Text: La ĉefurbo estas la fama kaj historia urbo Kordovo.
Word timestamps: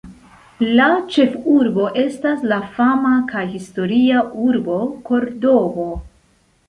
La 0.79 0.85
ĉefurbo 1.15 1.85
estas 2.03 2.41
la 2.53 2.59
fama 2.77 3.13
kaj 3.33 3.43
historia 3.53 4.25
urbo 4.49 4.81
Kordovo. 5.11 5.87